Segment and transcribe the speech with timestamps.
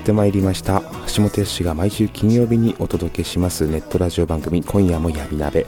[0.00, 0.82] ってまいりました。
[1.14, 3.66] 橋本氏が毎週金曜日にお届けします。
[3.66, 5.66] ネットラジオ番組今夜も闇鍋。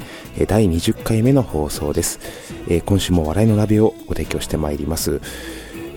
[0.48, 2.18] 第20回目の放送です、
[2.66, 5.20] えー今週も笑いの鍋をご提供してまいります。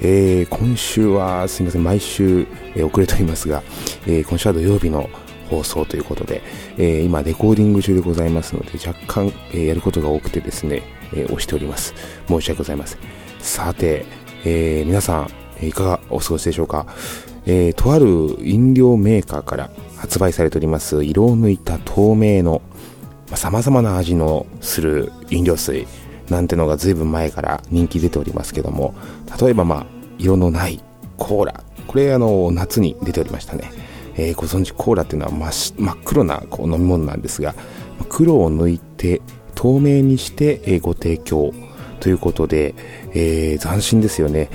[0.02, 3.63] えー今週はすみません毎週、えー遅れておりますが、
[4.06, 5.09] えー今週は土曜日の
[5.50, 6.41] 放送ということで、
[6.78, 11.94] えー今レコーディング中でございますので若干、えーやることが多くてですね、えー押しております。
[12.28, 13.00] 申し訳ございません。
[13.39, 14.06] さて、
[14.44, 15.22] えー皆さ
[15.61, 16.86] んいかがお過ごしでしょうか、
[17.45, 22.61] えーとある飲料メーカーから発売されております色を抜いた透明の
[23.35, 25.88] さまざ、まな味のする飲料水。
[26.29, 28.95] なんてのが随分前から人気出ておりますけども。
[29.39, 29.85] 例えばまあ
[30.17, 30.81] 色のない
[31.17, 31.63] コーラ。
[31.88, 33.71] これあの夏に出ておりましたね、
[34.16, 37.53] えーご存知コーラっていうのは真っし真っ黒なこう飲み物なんですが
[38.09, 39.21] 黒を抜いて
[39.53, 41.53] 透明にして、ご提供
[41.99, 42.75] ということで、
[43.11, 44.49] えー斬新ですよね。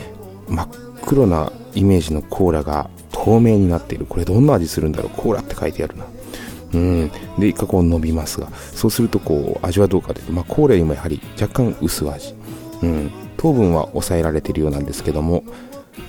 [0.49, 0.69] 真っ
[1.07, 4.07] 黒なイメージのコーラが透明になっている。
[4.07, 5.11] これどんな味するんだろう。
[5.17, 6.05] コーラって書いてあるな。
[6.75, 7.11] うん。
[7.39, 12.35] で一回こう伸びますがそうするとこう味はどうかというと、まあ、コーラよりもやはり若干薄味。
[12.83, 13.11] うん。
[13.41, 15.45] 糖分は抑えられているようなんですけども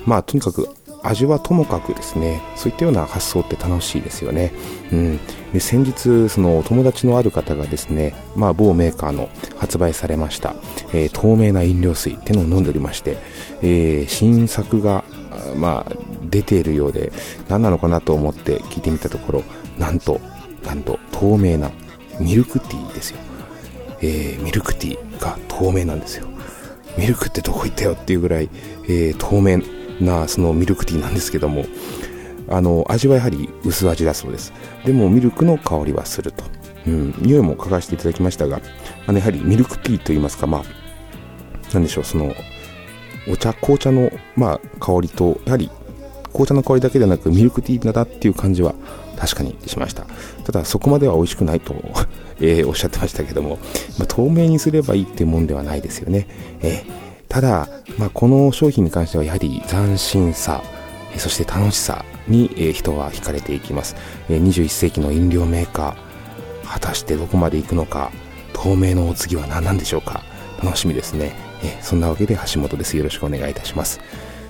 [0.05, 0.67] まあとにかく
[1.01, 4.51] 味はともかくですねそういったような発想って楽しいですよね、
[4.91, 5.19] うん、
[5.53, 10.55] で先日そのお友達のある方がですね、まあ、某メーカーの発売されました、
[10.93, 13.17] えー透明な飲料水っていうのを飲んでおりまして、
[13.61, 15.05] えー新作が
[15.55, 15.93] まあ
[16.23, 17.11] 出ているようで
[17.49, 19.43] 何なのかなと思って聞いてみたところ
[19.77, 20.19] なんと
[20.65, 21.71] なんと透明な
[22.19, 23.17] ミルクティーですよ、
[24.01, 26.27] えーミルクティーが透明なんですよ。
[26.97, 28.49] ミルクってどこ行ったよっていうぐらい、
[28.85, 29.61] えー透明
[30.05, 31.65] なそのミルクティーなんですけども
[32.49, 34.53] あの味はやはり薄味だそうです。
[34.85, 36.43] でもミルクの香りはすると、
[36.85, 38.61] うん、匂いも嗅がせていただきましたが
[39.07, 42.33] あのやはりミルクティーといいますかまあなんでしょうその
[43.27, 45.69] お茶紅茶の、まあ、香りとやはり
[46.31, 48.73] 紅茶の香りだけでなくミルクティーだっていう感じは
[49.17, 50.05] 確かにしました。
[50.45, 51.75] ただそこまでは美味しくないと、
[52.41, 53.59] えーおっしゃってましたけども、
[53.99, 56.27] まあ、透明にすればいいっていうもんではないですよね、
[56.61, 60.61] えーただ、まあ、この商品に関してはやはり斬新さ
[61.15, 63.95] そして楽しさに、えー人は惹かれていきます、
[64.29, 68.11] え21世紀の飲料メーカー果たしてどこまで行くのか
[68.53, 70.23] 透明のお次は何なんでしょうか。
[70.63, 71.33] 楽しみですね、
[71.63, 72.97] えそんなわけで橋本です。
[72.97, 74.01] よろしくお願いいたします。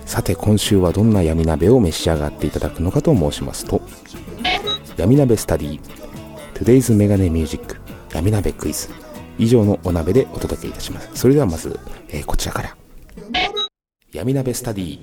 [0.04, 3.80] さて今週はどんな闇鍋を召し上がっていただくのかと申しますと
[4.96, 5.80] 闇鍋スタディ
[6.54, 7.76] Today's メガネミュージック
[8.12, 8.88] 闇鍋クイズ
[9.38, 11.10] 以上のお鍋でお届けいたします。
[11.14, 11.78] それではまず、
[12.08, 12.76] えーこちらから。
[14.12, 14.98] 闇鍋スタディ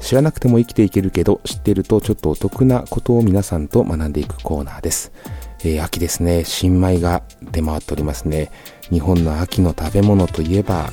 [0.00, 5.12] 知らなくても生きていけるけど知ってるとちょっとお得なことを皆さんと学んでいくコーナーです、
[5.60, 6.44] えー秋ですね。
[6.44, 8.50] 新米が出回っておりますね。
[8.90, 10.90] 日本の秋の食べ物といえば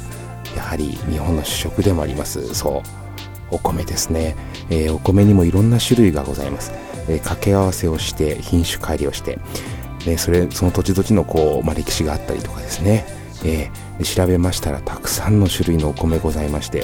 [0.56, 2.54] やはり日本の主食でもあります。
[2.54, 2.82] そう。
[3.52, 4.36] お米ですね、
[4.70, 6.72] えーお米にもいろんな種類がございます、
[7.08, 9.40] えー掛け合わせをして品種改良して。
[10.08, 13.06] ね、それその土地土地のこう、まあ、歴史があったりとかですね、
[13.46, 16.84] えー調べましたらたくさんの種類のお米ございまして。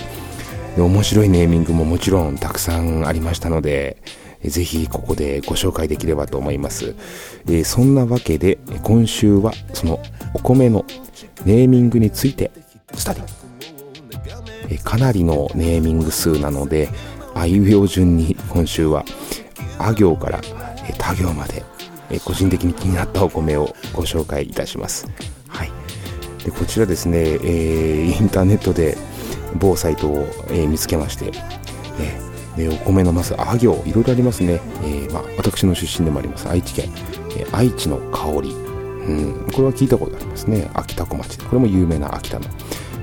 [0.76, 3.98] で面白いネーミングももちろんたくさんありましたので
[4.42, 6.96] えーぜひここでご紹介できればと思います、
[7.48, 10.00] えーそんなわけで今週はその
[10.36, 10.86] お米の
[11.44, 12.52] ネーミングについて
[12.94, 13.49] スタディ
[14.70, 16.90] えかなりのネーミング数なので
[17.36, 19.06] あいうえお順に今週は
[19.78, 20.42] あ行から
[20.98, 21.64] 他行まで
[22.26, 25.08] 個人的に気になったお米をご紹介いたします。
[25.48, 25.72] はい。
[26.44, 28.98] でこちらですね、えーインターネットで
[29.60, 31.32] 某サイトを、えー見つけまして、
[32.00, 36.90] えーお米のまずあ行いろいろありますね、えーま、私の出身でもあります愛知県、
[37.38, 38.52] え愛知の香り。
[38.52, 40.70] うん、これは聞いたことありますね。
[40.74, 41.40] 秋田小町。
[41.40, 42.46] これも有名な秋田の、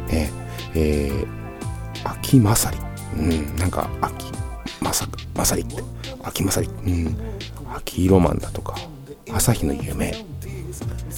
[0.08, 0.30] ね。
[0.74, 1.26] えー、
[2.06, 2.78] 秋まさり。
[3.18, 4.26] うん、なんか、秋
[4.80, 5.82] まさ、まさりって、
[6.22, 6.68] 秋まさり。
[6.68, 7.16] うん、
[7.74, 8.76] 秋ロマンだとか、
[9.32, 10.14] 朝日の夢。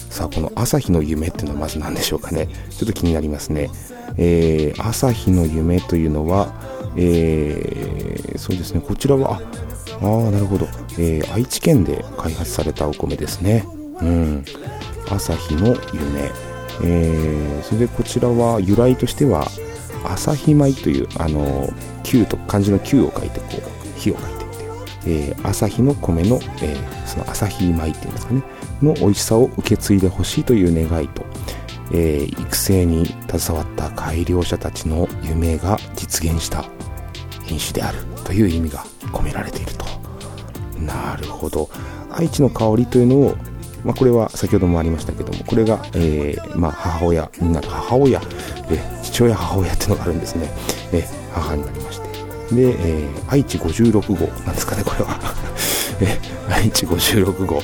[0.09, 2.47] さあ、この朝日の夢っていうのはまず何でしょうかね。
[2.69, 3.69] ちょっと気になりますね。
[4.17, 6.53] えー、朝日の夢というのは、
[6.95, 9.41] えー、そうですね、こちらは、
[10.01, 13.65] ああ、なるほど、えー、愛知県で開発されたお米ですね。
[14.01, 14.45] うん。
[15.09, 16.31] 朝日の夢。
[16.81, 19.47] えー、それでこちらは由来としては、
[20.11, 21.71] 朝日米という、あの、
[22.03, 24.39] 旧と漢字の旧を書いて、こう、火を書いて
[25.05, 28.43] えー、朝日の米の、えー、その朝日米っていうんですかね、
[28.81, 31.25] の美味しさを受け継いでほしいという願いと、
[31.93, 36.65] えー、育成に携わった改良者たちの夢が実現した
[37.45, 39.85] 品種であるという意味が込められていると。
[40.79, 41.69] なるほど。
[42.11, 43.37] 愛知の香りというのを、
[43.83, 48.21] まあ、これは先ほどもありましたけども、これが、えー、まあ、母親になる母親、
[48.69, 50.49] え父親母親っていうのがあるんですね。
[50.93, 52.07] え母になりまして。
[52.55, 55.19] で、えー、愛知56号なんですかね、これは。
[55.99, 56.17] え
[56.49, 57.61] 愛知56号、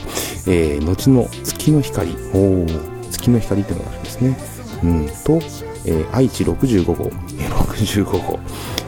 [0.48, 2.66] えー、後の月の光、お
[3.10, 4.38] 月の光っていうのがあるんですね。
[4.84, 5.42] うん、と、
[5.86, 7.06] えー、愛知65号、
[7.40, 8.40] えー、65号、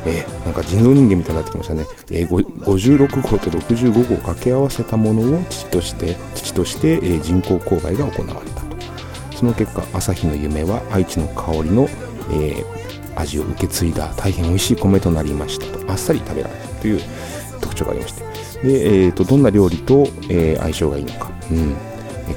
[0.05, 1.85] えー、なんか人造人間みたいになってきましたね。
[2.11, 8.67] えー、56号と65号を掛け合わせたものを父として、父として、えー、人工勾配が行われたと。
[9.37, 11.87] その結果、朝日の夢は愛知の香りの、
[12.31, 15.91] えー、味を受け継いだ大変美味しい米となりましたと。
[15.91, 17.01] あっさり食べられるという
[17.61, 18.23] 特徴がありまして。
[18.63, 21.31] で、えーと、どんな料理と、えー、相性がいいのか。
[21.51, 21.75] うん。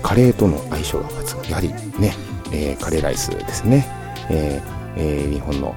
[0.02, 1.50] カレーとの相性が抜群。
[1.50, 2.14] やはりね、
[2.52, 3.86] えー、カレーライスですね。
[4.30, 4.60] え
[4.96, 5.74] えー、日本の、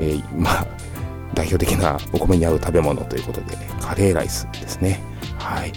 [0.00, 0.66] えー、まあ、
[1.34, 5.00] 代表的なお米に合う食べ物ということで、カレーライスですね。
[5.38, 5.72] はい。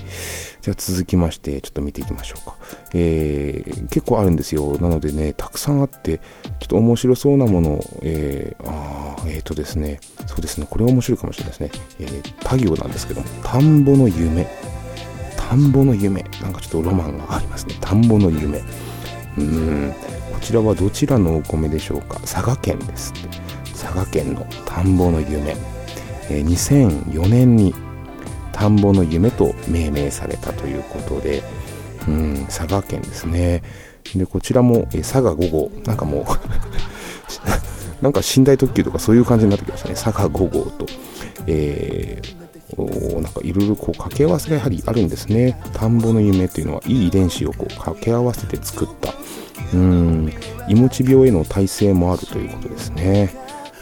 [0.69, 2.55] じゃ続きまして、ちょっと見ていきましょうか。
[2.93, 4.77] えー、結構あるんですよ。
[4.77, 11.71] なのでね、たくさんあって、ちょっと面白そうなものを、えー、あー、えーとですね、そうですね、これは面白いかもしれないですね。
[11.99, 14.47] えー、他行なんですけど、田んぼの夢。
[15.35, 16.23] 田んぼの夢。
[16.41, 17.75] なんかちょっとロマンがありますね。
[17.81, 18.61] 田んぼの夢。
[19.37, 19.93] うん、
[20.33, 22.19] こちらはどちらのお米でしょうか。
[22.19, 23.13] 佐賀県です。
[23.71, 25.55] 佐賀県の田んぼの夢。
[26.29, 27.73] えー、2004年に
[28.59, 31.41] 田んぼの夢と命名されたということで、
[32.09, 33.63] うん、佐賀県ですね。
[34.13, 35.71] で、こちらも、え佐賀5号。
[35.85, 36.25] なんかもう
[38.03, 39.95] なんか寝台特急とかそういう感じになってきましたね。
[39.95, 40.85] 佐賀5号と。
[41.47, 45.57] えー、なんかいろいろこう掛け合わせがやはりあるんですね。
[45.73, 49.13] 田んぼの夢っていうのはいい遺伝子をこう掛け合わせて作った、
[49.73, 50.33] うん、
[50.67, 53.33] いもち病への耐性もあるということですね。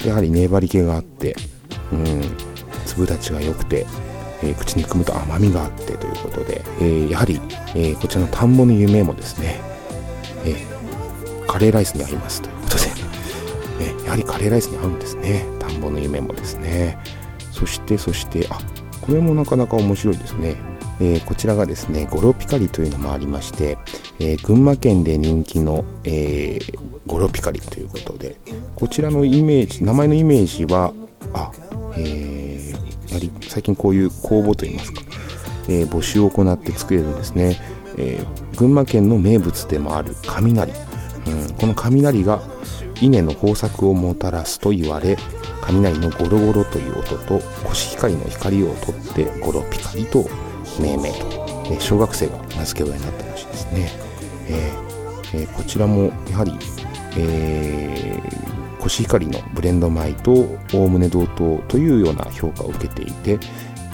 [0.06, 1.36] やはり粘り気があって、
[1.92, 2.22] うん、
[2.86, 3.88] 粒立ちが良くて、
[4.42, 7.40] えー、口に含むと甘みがあってということで、えー、やはり、
[7.76, 9.60] え、こちらの田んぼの夢もですね、
[10.46, 10.56] え
[11.48, 12.84] カレーライスに合いますということで、
[14.04, 15.46] えやはりカレーライスに合うんですね。
[15.60, 16.98] 田んぼの夢もですね。
[17.52, 18.60] そして、そして、あ、
[19.02, 20.56] これもなかなか面白いですね。
[21.00, 23.78] えこちらがですね、ゴロピカリというのもありまして、
[24.20, 26.60] え群馬県で人気の、え
[27.06, 28.38] ゴロピカリということで、
[28.76, 30.94] こちらのイメージ、名前のイメージは、
[31.34, 31.52] あ、
[31.96, 32.37] えー、
[33.18, 35.02] やはり最近こういう公募といいますか、
[35.70, 37.60] えー、募集を行って作れるんですね、
[37.98, 42.42] えー、群馬県の名物でもある雷、うん、この雷が
[43.02, 45.18] 稲の豊作をもたらすと言われ
[45.62, 50.26] 雷のゴロゴロという音とコシヒカリの光をとってゴロピカリと
[50.80, 53.92] 命名と、え小学生が名付け親になったらしいですね、
[54.48, 56.52] えー、えー、こちらもやはり、
[57.18, 60.32] えー、コシヒカリのブレンド米と
[60.74, 63.40] おおむね同等というような評価を受けていて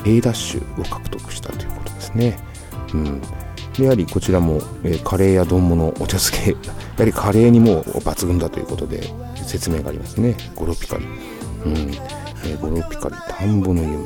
[0.06, 2.38] A ダッシュを獲得したということですね。
[2.94, 3.22] うん、
[3.74, 6.58] でやはりこちらも、えー、カレーや丼物お茶漬け や
[7.00, 9.10] はりカレーにも抜群だということで
[9.46, 10.36] 説明がありますね。
[10.56, 11.06] ゴロピカリ、
[11.66, 11.74] うん。
[12.46, 14.04] えー、ゴロピカリ田んぼの夢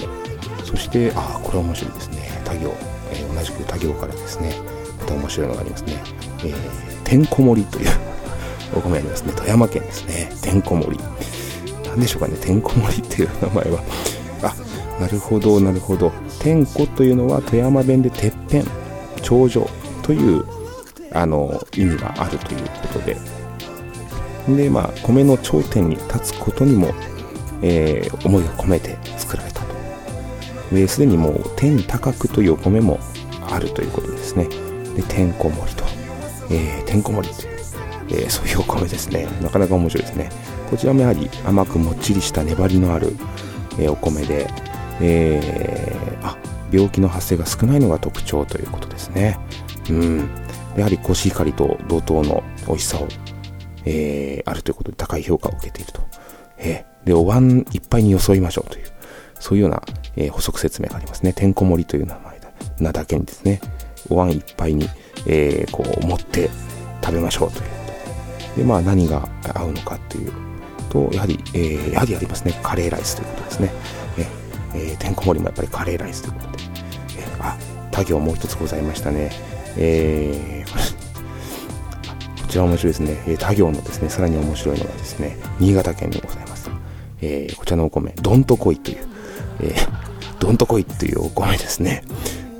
[0.63, 2.41] そしてああこれは面白いですね。
[2.45, 2.71] 他行、
[3.11, 4.55] えー、同じく他行からですね。
[4.99, 6.03] また面白いのがありますね、
[6.43, 6.53] えー、
[7.03, 7.89] てんこ盛りという
[8.75, 10.29] お米ありますね富山県ですね。
[10.41, 10.99] てんこ盛り。
[11.85, 12.37] 何でしょうかね。
[12.37, 13.83] てんこ盛りっていう名前は。
[14.43, 16.11] あなるほどなるほど。
[16.39, 18.65] 天子というのは富山弁でてっぺん。
[19.21, 19.67] 頂上
[20.03, 20.45] という
[21.11, 23.17] あの意味があるということで。
[24.47, 26.93] でまあ米の頂点に立つことにも、
[27.61, 29.67] えー、思いを込めて作られたと。
[30.87, 32.99] すでにもう天高くというお米も
[33.49, 34.47] あるということですね。
[34.95, 35.83] でてんこ盛りと、
[36.49, 37.56] えー、てんこ盛りという、
[38.09, 40.29] えー、そういうお米ですねなかなか面白いですね
[40.69, 43.15] こちらもやはり甘くもっちりした粘りのある、
[43.79, 44.47] えー、お米で、
[45.01, 46.37] えー、あ
[46.71, 49.39] 病気の発生が少ないのが特徴ということですね。
[49.89, 50.29] うん。
[50.75, 53.07] やはりコシヒカリと同等の美味しさを、
[53.85, 56.01] えー、あるということで高い評価を受けていると。
[56.57, 58.85] えー、で、お椀いっぱいに装いましょうという、
[59.39, 59.81] そういうような、
[60.15, 61.33] えー、補足説明がありますね。
[61.33, 62.49] てんこ盛りという名前だ
[62.79, 63.61] なだけにですね、
[64.09, 64.89] お椀いっぱいに、
[65.25, 66.49] えー、こう持って
[67.01, 67.76] 食べましょうという。
[68.57, 70.33] で、まあ何が合うのかっていう
[70.89, 72.59] と、やはり、えー、やはりありますね。
[72.63, 73.71] カレーライスということですね。
[74.77, 76.63] えー、てんこ盛りもやっぱりカレーライスということで。
[77.19, 77.57] えー、あ、
[77.91, 79.31] 他行もう一つございましたね。
[79.77, 80.69] えー、
[82.43, 83.23] こちら面白いですね。
[83.27, 86.69] えー、他行のですね、さらに面白いのがですね、新潟県にございます。
[87.21, 88.97] えー、こちらのお米、どんとこいという、
[89.61, 92.03] えー、どんとこいというお米ですね。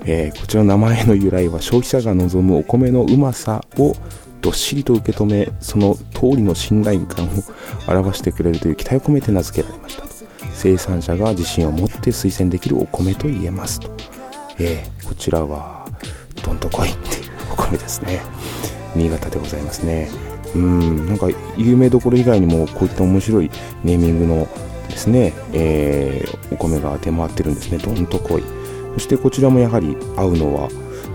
[0.04, 3.94] えー、こちらの名前の由来は消費者が望むお米のうまさを
[4.40, 7.28] どっしりと受け止め、その通りの信頼感を
[7.88, 10.08] 表してくれるという期待を込めて名付けられましたと。
[10.54, 13.90] 生産者が自信を持って推薦できるお米と言えますと。
[14.58, 15.88] えー、こちらは、
[16.44, 18.20] どんとこいっていうお米ですね。
[18.94, 20.08] 新潟でございますね。
[20.54, 23.50] うん、なんか有名どころ以外にもこういった面白い
[23.84, 24.48] ネーミングの
[24.88, 27.78] ですね、えー、お米が出回ってるんですね。
[27.78, 28.42] どんとこい。
[28.94, 30.68] そしてこちらもやはり合うのは、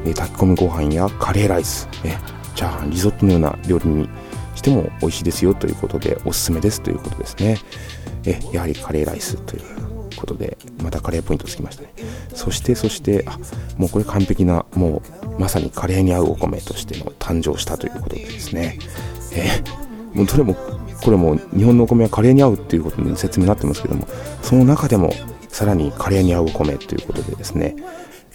[0.05, 2.15] えー、炊き込みご飯やカレーライス、え
[2.53, 4.09] チャーハン、リゾットのような料理に
[4.55, 7.57] しても美味しいですよということでおすすめですということですね。
[8.25, 9.61] えやはりカレーライスという
[10.15, 11.93] ことで、またカレーポイントつきましたね。
[12.33, 13.37] そして、そして、あ、
[13.77, 15.01] もうこれ完璧な、も
[15.37, 18.79] うまさにカレーに合うお米としての誕生したということでですね、
[19.33, 20.55] えー、もうどれも、
[21.03, 24.07] これも日本のお米はカレーに合うっていうことに説明になってますけども、
[24.41, 25.11] その中でも
[25.49, 27.75] さらにカレーに合うお米ということでですね、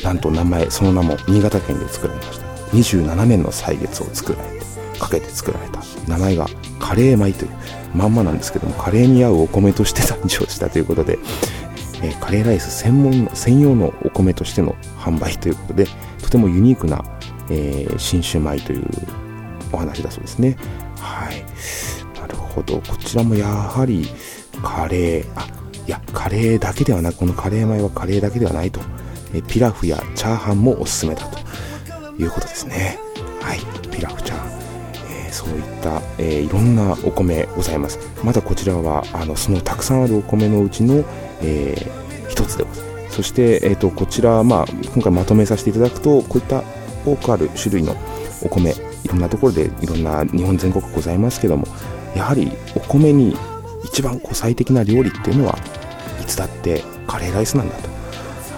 [0.03, 2.48] なんと名前、その名も新潟県で作られました。
[2.69, 4.67] 27年の歳月を作られて、
[4.99, 5.83] かけて作られた。
[6.07, 6.47] 名前が
[6.79, 7.51] カレー米という
[7.95, 11.19] まんまなんですけども、カレーに合うお米として誕生したということで、
[12.03, 15.87] えー、カレーライス専門の、専用のお米としての販売ということで、
[16.23, 17.05] とてもユニークな、
[17.51, 18.87] えー、新種米という
[19.73, 20.57] お話だそうですね。
[21.01, 21.45] はい。
[22.21, 22.81] なるほど。
[22.87, 24.09] こちらもやはり
[24.63, 25.47] カレー、あ、
[25.87, 28.81] いや、カレーだけではなく、このカレー米はカレーだけではないと。
[29.35, 31.38] えピラフやチャーハンもおすすめだと
[32.19, 32.99] いうことですね。
[33.41, 33.61] はい。
[33.91, 34.51] ピラフチャーハン。
[35.29, 37.99] え、そういった、えー、いろんなお米ございます。
[38.25, 41.05] まだこちらは、あの、そのたくさんあるお米のうちの、
[41.43, 43.17] えー、一つでございます。
[43.17, 46.63] そして、えっ、と、こちら、まあ、今回まとめさせていただくと、こういった
[47.05, 47.97] 多くある種類の
[48.43, 51.67] お米、いろんなところでいろんな日本全国ございますけども、
[52.15, 53.37] やはりお米に
[53.85, 55.59] 一番こう最適な料理っていうのは
[56.21, 57.89] いつだってカレーライスなんだと。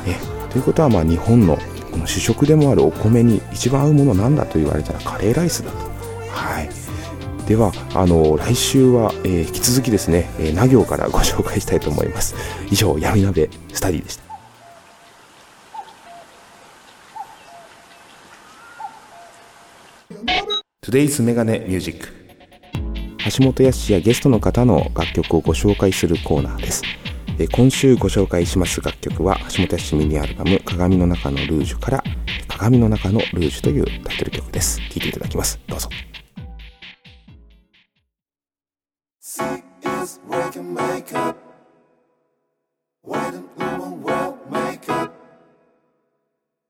[0.06, 0.16] え
[0.50, 1.58] ということはまあ日本の
[1.90, 5.78] この主食でもあるお米に一番合うものなんだと言われたらカレーライスだと。
[6.30, 6.70] はい。
[7.47, 12.35] では、あの、来週は、えー、引き続きですね、えー、な行からご紹介したいと思います。
[12.70, 14.30] 以上、闇鍋スタディでした。
[20.82, 22.09] Today's メガネミュージック
[23.37, 26.82] 橋本康やゲストの方の楽曲をご紹介するコーナーです。
[27.42, 32.04] え今週ご紹介します楽曲は橋本氏ミニアルバム「鏡の中のルージュ」から
[32.47, 35.88] 「鏡の中のルージュ」というタイトル曲です聴いていただきますどうぞ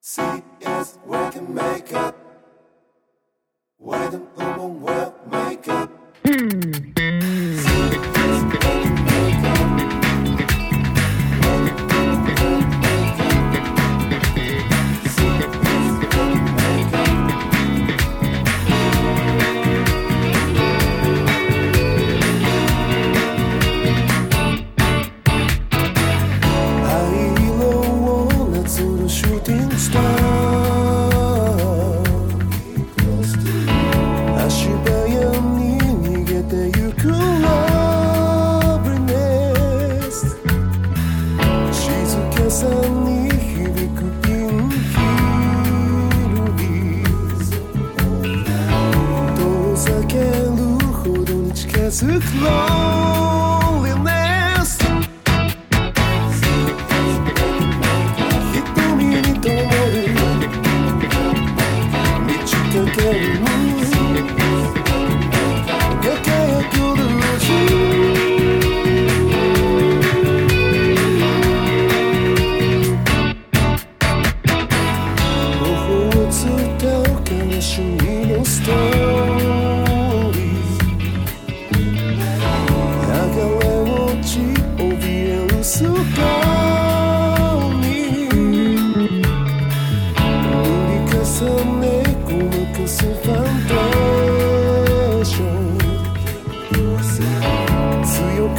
[0.02, 2.14] See is working makeup.
[3.78, 5.89] Why don't woman wear makeup?
[51.92, 52.02] It's
[52.38, 53.19] close.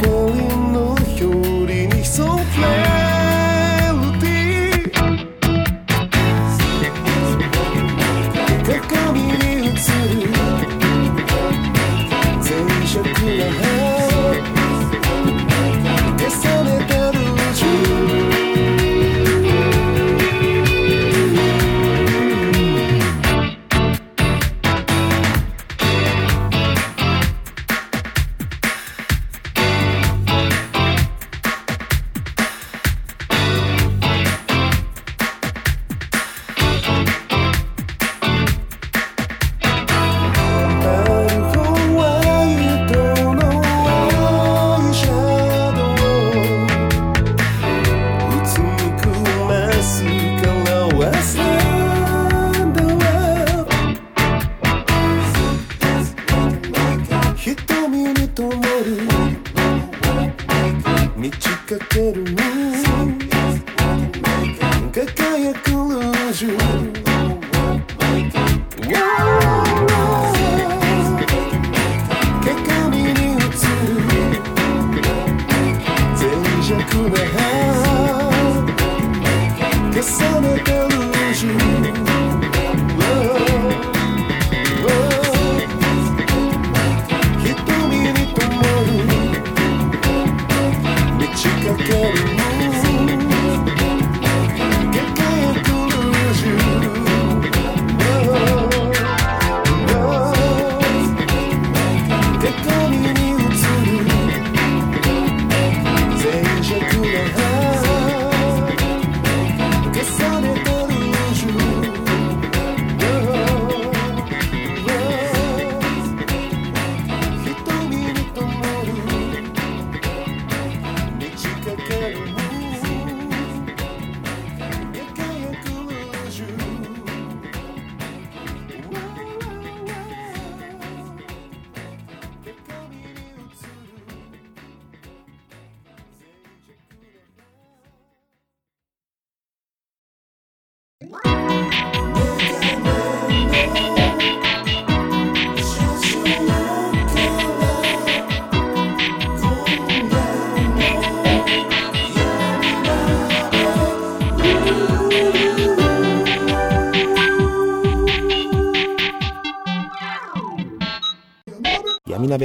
[0.00, 0.21] could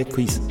[0.06, 0.42] ズ。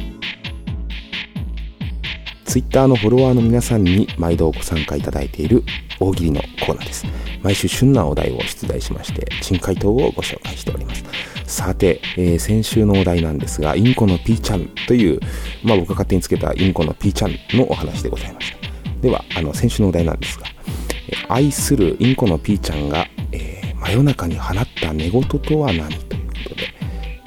[2.44, 5.62] ツイッターのフォロワーの皆さんに毎度ご参加いただいている
[6.00, 7.04] 大喜利のコーナーです。
[7.42, 11.04] 毎週旬なお題を出題しまして珍回答をご紹介しております。
[11.44, 15.20] さて、えー、先週のお題なんですがインコのピーちゃんという
[15.62, 18.58] まあ僕が勝手につけたインコのピーちゃんのお話でございました。
[19.00, 20.46] ではあの先週のお題なんですが
[21.28, 25.92] 愛するインコのピーちゃんが、えー、真夜中に放った寝言とは何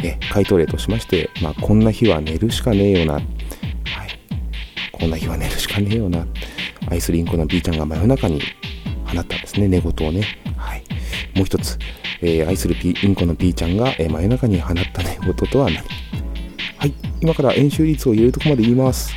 [0.04, 3.24] え回答例としまして、まあ、こんな日は寝るしかねえよな、はい、
[4.92, 6.26] こんな日は寝るしかねえよな。
[6.90, 8.42] 愛するインコの B ちゃんが真夜中に
[9.06, 9.68] 放ったんですね。
[9.68, 10.24] 寝言をね、
[10.58, 10.84] はい、
[11.36, 11.78] もう一つ、
[12.22, 15.84] えー、愛するインコの B ちゃんが、えー、真夜中に放った寝言とは何？
[16.78, 16.94] はい。
[17.22, 19.14] 今から演習率を入れるとこまで言います。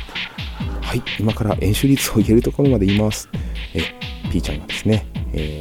[0.81, 1.01] はい。
[1.19, 3.29] 今から演習率を入れるところまで言います。
[3.73, 3.81] え
[4.31, 5.59] P ちゃんがですね、え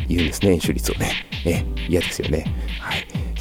[0.00, 1.12] ー、言うんですね演習率をね。
[1.46, 2.44] え嫌ですよね。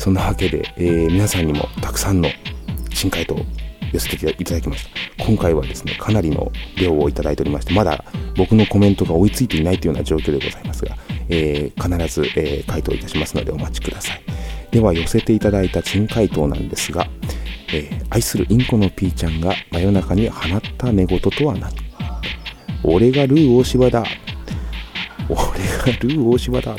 [0.10, 2.30] そんなわけで、えー、皆さんにもたくさんの
[2.92, 3.46] 新回答を
[3.94, 5.24] 寄せていただきました。
[5.24, 8.04] 今回はですね、かなりの量をいただいておりまして、まだ
[8.36, 10.98] 僕のコメントが追いついていないというような状況でございますが、
[11.30, 14.22] えー、必ず、えー、回答いたしますのでお待ちください。
[14.72, 17.08] では、寄せていただいた珍回答なんですが、
[17.72, 21.72] えー、愛するインコのピーちゃんが真夜中に放った寝言とは何
[22.82, 24.04] 俺がルー大柴だ。
[25.30, 26.72] 俺がルー大柴だ。
[26.74, 26.78] こ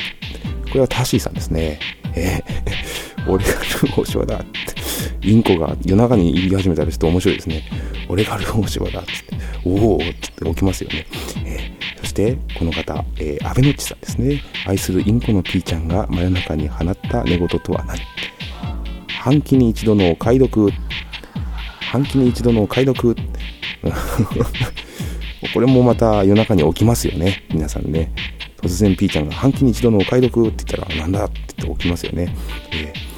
[0.73, 1.79] れはタシーさんですね。
[2.13, 2.50] えー
[3.27, 7.63] 俺がルー大柴だって、インコが夜中に言い始めたらちょっと面白いですね。
[8.09, 9.11] 俺がルー大柴だって、
[9.65, 10.05] おおって
[10.43, 11.05] 起きますよね。
[11.45, 14.41] えー、そして、この方、えー、アベノッチさんですね。
[14.65, 17.99] 愛するインコのピーちゃんが真夜中に放った寝言とは何？
[19.07, 20.71] 半期に一度のお買い得。
[21.91, 23.15] 半期に一度のお買い得。
[25.53, 27.43] これもまた夜中に起きますよね。
[27.53, 28.11] 皆さんね。
[28.61, 32.33] 突然ピーちゃんが半期に一度のお買い得って言ったら、なんだって言って起きますよね。
[32.71, 33.10] えー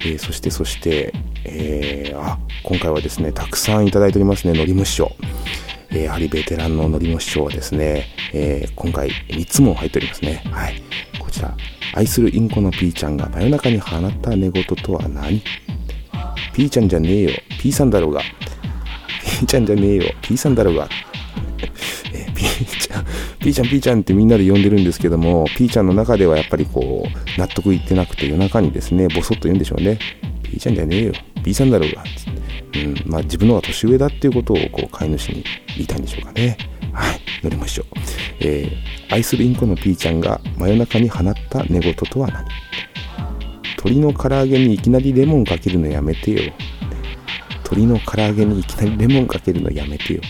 [0.00, 1.12] えー、そしてそして、
[1.44, 5.14] えー、あ、今回はですね、たくさんいただいておりますね、のりむ師匠。
[5.90, 10.42] えー、やはりベテランののりむ師匠はですね、えー、今回3つも入っておりますね。
[10.50, 10.82] はい。
[11.18, 11.56] こちら、
[11.94, 15.42] 愛するインコのピーちゃんが真夜中に放った寝言とは何？
[16.54, 17.30] ピーちゃんじゃねえよ、
[17.60, 18.20] ピーさんだろうが。
[18.20, 20.88] ピーちゃんじゃねえよ、ピーさんだろうが。
[23.52, 29.98] ちゃん、ピーちゃん、ってみんなで呼んでるんですけども、ピーちゃんの中ではやっぱりこう、納得いってなくて夜中にですね、ボソッと言うんでしょうね。
[30.42, 31.12] ピーちゃんじゃねえよ。
[31.42, 32.04] ピーさんだろうが。
[32.74, 35.44] うんまあ、自分の方が年上だっていうことをこう飼い主に
[35.76, 36.56] 言いたいんでしょうかね。
[36.92, 37.86] はい、乗りましょう。
[38.40, 42.44] えー、愛するインコのピーちゃんが真夜中に放った寝言とは何？
[43.76, 46.52] 鳥の唐揚げにいきなりレモンかけるのやめてよ。
[47.64, 50.20] 鳥の唐揚げにいきなりレモンかけるのやめてよ。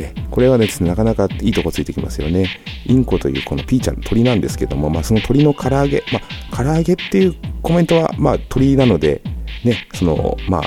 [0.00, 2.48] えこれはですね、なかなかいいとこついてきますよね。
[2.86, 9.22] インコというこのピーちゃんの鳥なんですけども、まあ、その鳥の唐揚げ、まあ、唐揚げっていうコメントは、まあ、鳥なので、
[9.64, 10.62] ね、その、まあ、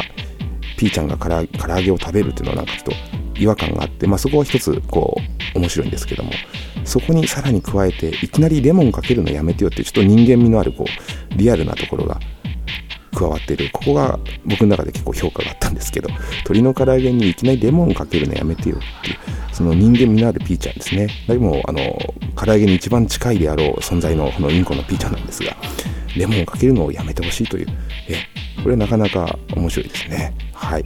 [0.78, 2.92] ピーちゃんが唐揚げを食べるっていうのはなんかちょっと
[3.40, 5.18] 違和感があって、まあ、そこは一つこ
[5.56, 6.32] う面白いんですけども
[6.86, 12.20] そこにさらに加えていきなりレモンかけるのやめてよっていうちょっと人間味のあるこうリアルなところが
[13.22, 13.70] 加わっている。
[13.72, 19.18] ここが僕の中で結構評価があったんですけど鶏の唐揚げにいきなりレモンかけるのやめてよっていう
[19.54, 21.08] その人間味のあるピーちゃんですね。
[21.28, 21.80] でもあの
[22.36, 25.56] 唐揚げに一番近いであろう存在のこのインコのピーちゃんなんですが
[26.18, 27.68] レモンをかけるのをやめてほしいという。
[28.10, 28.16] え
[28.64, 30.34] これなかなか面白いですね。
[30.54, 30.84] はい。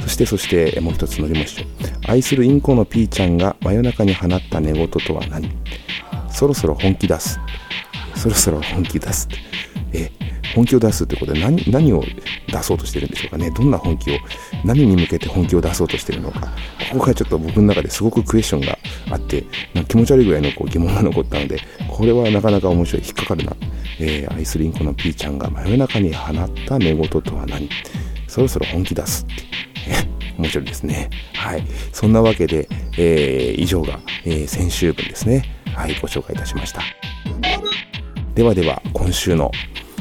[0.00, 1.66] そしてそしてもう一つ乗りましょう。
[2.06, 5.50] 愛するインコのピーちゃんが真夜中に放った寝言とは何？
[6.30, 7.38] そろそろ本気出す。
[8.14, 9.28] そろそろ本気出す
[9.92, 10.10] え
[10.54, 12.02] 本気を出すってことで何何を
[12.46, 13.50] 出そうとしてるんでしょうかね？
[13.50, 14.18] どんな本気を
[14.64, 16.40] 何に向けて本気を出そうとしてるのか
[16.92, 18.78] ここがちょっと僕の中ですごくクエスチョンが
[19.10, 19.44] あって
[19.88, 23.52] 気持ち悪いぐらいのこう疑問が残ったのでこれはなかなか面白い引っかかるな、
[24.00, 27.68] えー、アイスリンコのピーちゃんが真夜中に放った寝言とは何？
[28.26, 29.48] そろそろ本気出すって
[30.38, 31.10] 面白いですね。
[31.34, 31.64] はい。
[31.92, 35.44] そんなわけで、えー、以上が、えー、先週分ですね。
[35.74, 36.82] はい、ご紹介いたしました。
[38.34, 39.50] ではでは、今週の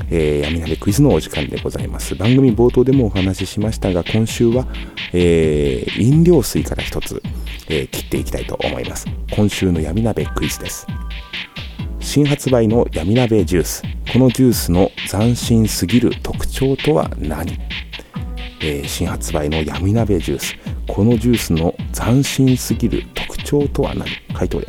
[0.10, 2.16] えー、闇鍋クイズのお時間でございます。
[2.16, 4.68] 番組冒頭でもお話ししましたが、今週は、
[5.14, 7.22] えー、飲料水から一つ、
[7.68, 9.06] えー、切っていきたいと思います。
[9.32, 10.88] 今週の闇鍋クイズです。
[12.00, 13.84] 新発売の闇鍋ジュース。
[14.14, 17.60] このジュースの斬新すぎる特徴とは何、
[18.62, 20.56] えー、新発売の闇鍋ジュース。
[20.88, 24.08] このジュースの斬新すぎる特徴とは何？
[24.34, 24.68] 回答例。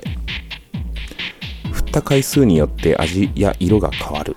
[1.73, 4.35] 振った回数によって味や色が変わる。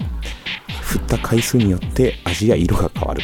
[0.91, 3.21] 振った回数によって味や色が変わる。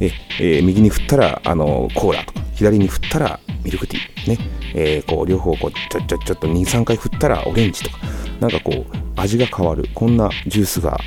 [0.00, 4.30] ええー、右に振ったらあのコーラとか、左に振ったらミルクティー。
[4.30, 4.38] ね。
[4.74, 7.98] えー、こう両方こうちょちょちょっと2、3回振ったらオレンジとか、
[8.40, 9.88] なんかこう味が変わる。
[9.94, 10.98] こんなジュースが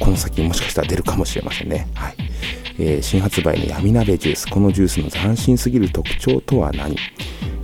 [0.00, 1.86] この先もしかしたら出るかもしれませんね。
[1.94, 2.14] はい。
[2.78, 4.48] えー、新発売の闇鍋ジュース。
[4.48, 6.96] このジュースの斬新すぎる特徴とは何？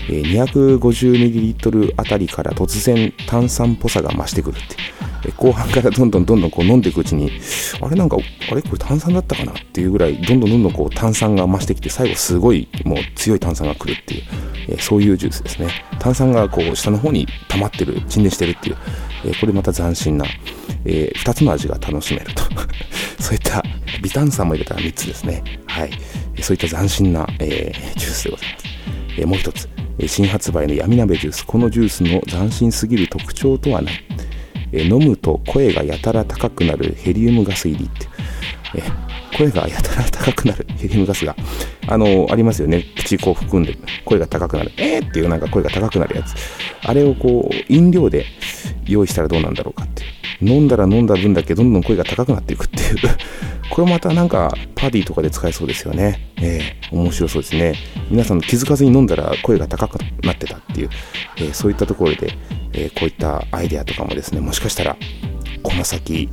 [0.09, 4.77] えー、250ml あたりから突然炭酸っぽさが増してくるって。
[5.37, 7.31] 後半からどんどんどんどんこう飲んでいくうちに、
[7.81, 8.17] あれなんか、
[8.51, 14.23] あれこれ炭酸だったかなっていうぐらい、どんどんどんどんこう炭酸が増してきて、最後すごいもう強い炭酸が来るっていう、
[14.69, 15.69] えー、そういうジュースですね。
[15.99, 18.77] 炭酸がこう下の方に溜まってる、沈殿してるっていう、
[19.25, 20.27] えー、これまた斬新な、
[20.85, 22.43] えー、2つの味が楽しめると。
[23.23, 23.63] そういった
[24.03, 25.43] 微炭酸も入れたら3つですね。
[25.67, 25.91] はい。
[26.41, 28.65] そういった斬新な、えー、ジュースでございます。
[29.19, 29.69] えー、もう一つ、
[30.07, 31.47] 新発売の闇鍋ジュース。
[31.47, 33.93] このジュースの斬新すぎる特徴とは何？
[34.73, 38.07] 飲むと声がやたら高くなるヘリウムガス入りって、
[39.37, 41.37] 声がやたら高くなるヘリウムガスが、
[41.89, 42.85] あの、ありますよね。
[42.97, 44.73] 口こう含んで声が高くなる。
[44.77, 46.35] えーっていうなんか声が高くなるやつ。
[46.83, 48.27] あれをこう、飲料で
[48.87, 50.17] 用意したらどうなんだろうかっていう。
[50.43, 52.97] 飲んだら飲んだ分だけどんどん声が高くなっていくっていう
[53.71, 56.31] これまたなんかパーティーとかで使えそうですよね。
[56.41, 57.75] えー、面白そうですね。
[58.11, 60.91] 皆さん気づかずに飲んだら声が高くなってたっていう、
[61.37, 62.33] えー、そういったところで、
[62.73, 64.97] えー、こういったアイデアとかもですね、もしかしたら、
[65.63, 66.29] この先、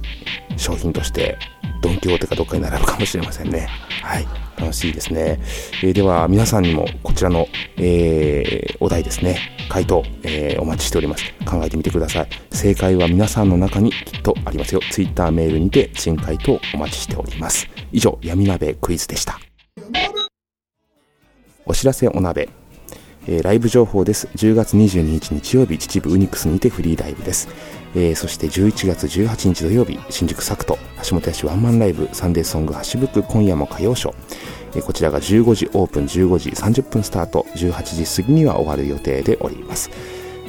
[0.57, 1.37] 商品として、
[1.83, 3.67] ドン・キホーテかどっかに並ぶかもしれませんね。
[4.01, 4.25] はい。
[4.57, 5.39] 楽しいですね。
[5.83, 11.25] えー、では、皆さんにもこちらの、えー、お題ですね、回答、えー、お待ちしております。
[11.45, 12.27] 考えてみてください。
[12.51, 14.81] 正解は皆さんの中にきっとありますよ。
[14.91, 17.67] Twitter メールにて新回答お待ちしております。
[17.91, 19.39] 以上、闇鍋クイズでした。
[21.65, 22.47] お知らせお鍋。
[23.27, 24.27] えー、ライブ情報です。
[24.35, 27.47] 10月22日日曜日、秩父ウニクスにてフリーライブです。
[27.95, 30.77] えー、そして11月18日土曜日、新宿サクト、
[31.07, 34.13] 橋本屋市ワンマンライブ、サンデーソング橋ブック今夜も歌謡ショー。
[34.75, 39.91] えー、こちらが15時オープン、15時30分スタート、18時過ぎには終わる予定でおります。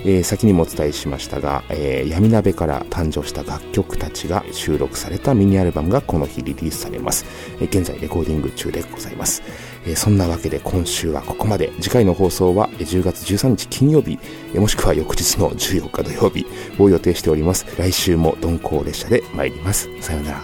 [0.05, 7.25] えー、先にもお伝えしましたが、えー、闇鍋から誕生した楽曲たちが収録されたミニアルバムがこの日リリースされます。
[7.61, 9.43] えー、現在レコーディング中でございます。
[9.87, 11.73] えそんなわけで今週はここまで。
[11.81, 14.19] 次回の放送は10月13日金曜日、
[14.55, 16.47] えもしくは翌日の14日土曜日
[16.79, 17.67] を予定しております。
[17.79, 19.89] 来週も鈍行列車で参ります。
[20.01, 20.41] さようなら。